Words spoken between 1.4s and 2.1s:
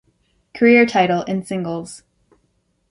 singles.